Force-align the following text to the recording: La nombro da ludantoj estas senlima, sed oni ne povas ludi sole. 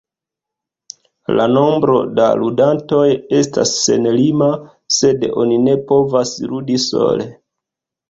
La 1.39 1.45
nombro 1.51 1.97
da 2.21 2.31
ludantoj 2.41 3.05
estas 3.43 3.77
senlima, 3.83 4.51
sed 4.99 5.31
oni 5.45 5.63
ne 5.71 5.81
povas 5.95 6.37
ludi 6.51 6.85
sole. 6.91 7.35